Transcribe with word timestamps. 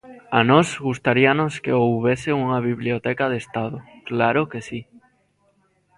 A 0.37 0.39
nós 0.49 0.67
gustaríanos 0.87 1.53
que 1.63 1.77
houbese 1.79 2.29
unha 2.43 2.59
biblioteca 2.69 3.25
de 3.31 3.37
Estado, 3.43 3.77
claro 4.09 4.41
que 4.51 4.59
si. 4.67 4.79